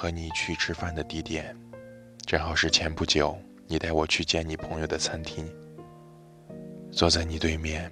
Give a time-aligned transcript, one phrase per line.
[0.00, 1.56] 和你去吃饭的地点，
[2.24, 5.44] 正好是前不久你带我去见你朋友的餐厅。
[6.92, 7.90] 坐在你对面，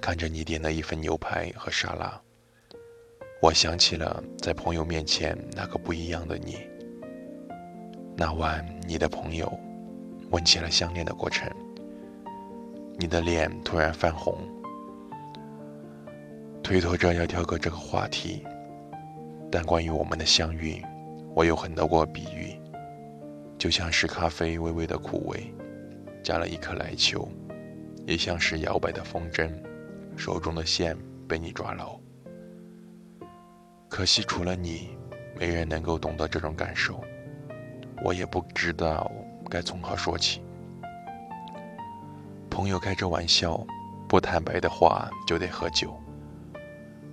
[0.00, 2.20] 看着你点的一份牛排和沙拉，
[3.40, 6.58] 我想起了在朋友面前那个不一样的你。
[8.16, 9.48] 那晚，你的朋友
[10.32, 11.48] 问起了相恋的过程，
[12.98, 14.36] 你的脸突然泛红，
[16.60, 18.44] 推脱着要跳过这个话题。
[19.48, 20.84] 但关于我们的相遇，
[21.36, 22.58] 我有很多个比喻，
[23.58, 25.52] 就像是咖啡微微的苦味，
[26.22, 27.28] 加了一颗奶球，
[28.06, 29.52] 也像是摇摆的风筝，
[30.16, 30.96] 手中的线
[31.28, 32.00] 被你抓牢。
[33.86, 34.96] 可惜除了你，
[35.38, 37.04] 没人能够懂得这种感受，
[38.02, 39.12] 我也不知道
[39.50, 40.40] 该从何说起。
[42.48, 43.62] 朋友开着玩笑，
[44.08, 45.94] 不坦白的话就得喝酒，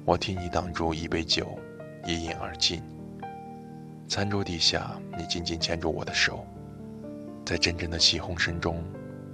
[0.05, 1.59] 我替你挡住一杯酒。
[2.05, 2.81] 一饮而尽。
[4.07, 6.45] 餐桌底下，你紧紧牵住我的手，
[7.45, 8.83] 在阵阵的起哄声中，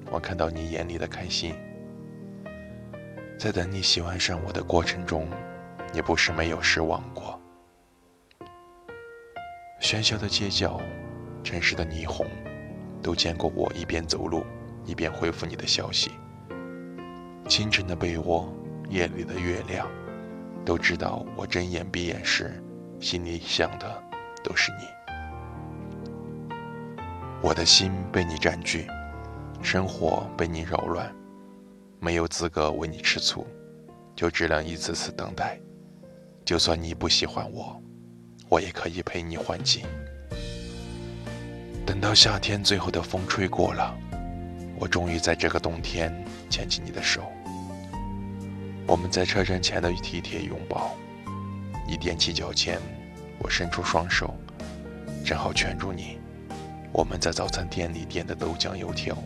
[0.09, 1.53] 我看到你眼里的开心。
[3.37, 5.27] 在等你喜欢上我的过程中，
[5.93, 7.39] 也不是没有失望过。
[9.81, 10.79] 喧嚣的街角，
[11.43, 12.25] 城市的霓虹，
[13.01, 14.45] 都见过我一边走路，
[14.85, 16.11] 一边回复你的消息。
[17.47, 18.53] 清晨的被窝，
[18.89, 19.89] 夜里的月亮。
[20.65, 22.61] 都知道我睁眼闭眼时，
[22.99, 24.03] 心里想的
[24.43, 24.87] 都是你。
[27.41, 28.87] 我的心被你占据，
[29.61, 31.13] 生活被你扰乱，
[31.99, 33.47] 没有资格为你吃醋，
[34.15, 35.59] 就只能一次次等待。
[36.43, 37.81] 就算你不喜欢我，
[38.49, 39.85] 我也可以陪你换季。
[41.85, 43.95] 等到夏天最后的风吹过了，
[44.77, 46.13] 我终于在这个冬天
[46.49, 47.31] 牵起你的手。
[48.85, 50.95] 我们在车站前的体贴拥抱，
[51.87, 52.79] 你踮起脚尖，
[53.39, 54.33] 我伸出双手，
[55.25, 56.19] 正好圈住你。
[56.91, 59.17] 我们在早餐店里点的豆浆油条，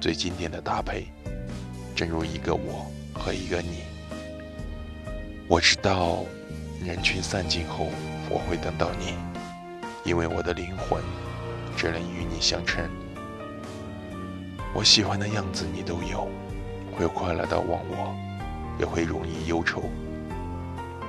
[0.00, 1.06] 最经典的搭配，
[1.94, 3.84] 正如一个我和一个你。
[5.48, 6.24] 我知道，
[6.84, 7.86] 人群散尽后
[8.28, 9.14] 我会等到你，
[10.04, 11.02] 因为我的灵魂
[11.76, 12.88] 只能与你相称。
[14.74, 16.28] 我喜欢的样子你都有，
[16.96, 18.14] 会快乐的忘我。
[18.78, 19.90] 也会容易忧愁，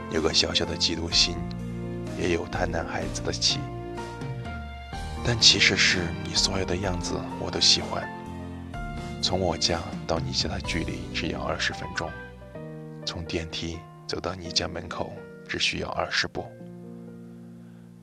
[0.09, 1.35] 有个小小的嫉妒心，
[2.19, 3.59] 也有贪婪孩子的气。
[5.25, 8.07] 但其实是你所有的样子我都喜欢。
[9.21, 12.09] 从我家到你家的距离只要二十分钟，
[13.05, 15.13] 从电梯走到你家门口
[15.47, 16.45] 只需要二十步。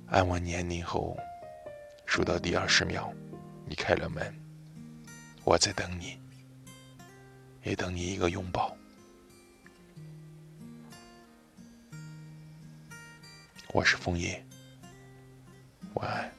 [0.08, 1.16] 按完年龄后，
[2.04, 3.10] 数到第二十秒，
[3.64, 4.32] 你开了门，
[5.42, 6.18] 我在等你，
[7.62, 8.76] 也等你一个拥抱。
[13.76, 14.42] 我是枫叶，
[15.96, 16.32] 晚安。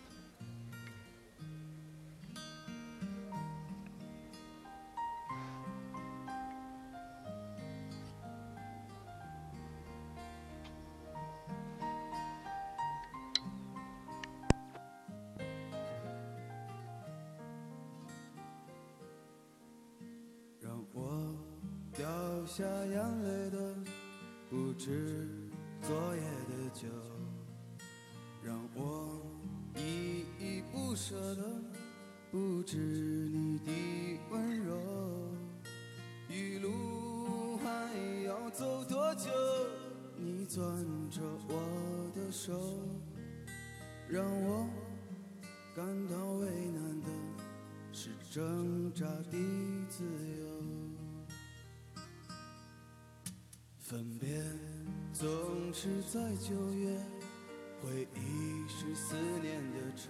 [20.60, 21.36] 让我
[21.94, 22.08] 掉
[22.48, 23.76] 下眼泪的，
[24.50, 25.30] 不止
[25.84, 26.88] 昨夜的酒。
[31.10, 31.42] 舍得，
[32.30, 33.72] 不止你的
[34.30, 34.78] 温柔。
[36.28, 39.30] 一路还要走多久？
[40.18, 40.62] 你攥
[41.10, 42.78] 着我的手，
[44.10, 44.68] 让我
[45.74, 47.08] 感到为难的
[47.94, 49.38] 是挣扎的
[49.88, 50.46] 自由。
[53.80, 54.44] 分别
[55.14, 57.02] 总是在九月。
[57.80, 60.10] 回忆是思念的愁，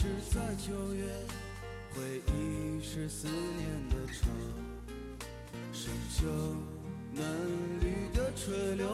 [0.00, 1.04] 是在九月，
[1.94, 2.00] 回
[2.32, 4.30] 忆是思念的愁，
[5.74, 6.26] 深秋
[7.12, 7.22] 嫩
[7.80, 8.88] 绿的垂柳，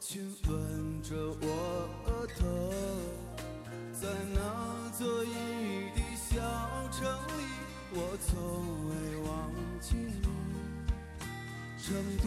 [0.00, 2.44] 亲吻着我额头，
[3.92, 5.30] 在那座阴
[5.62, 6.34] 雨的小
[6.90, 7.06] 城
[7.38, 7.40] 里，
[7.92, 8.34] 我从
[8.88, 8.92] 未
[9.28, 10.26] 忘记你。
[11.78, 12.26] 成都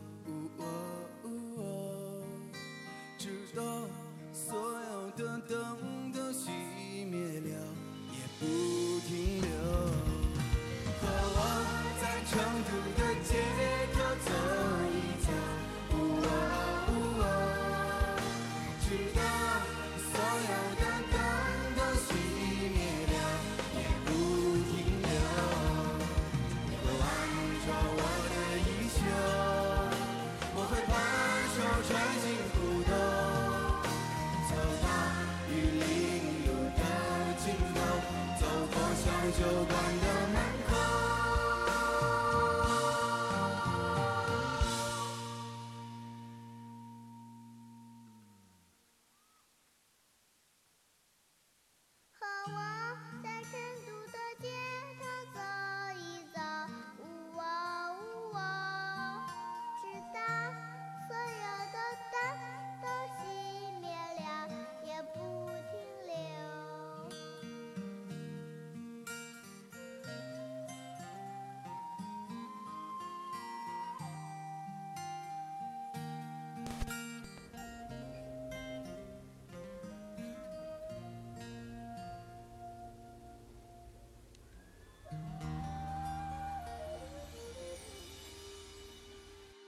[39.41, 39.80] 酒馆的门。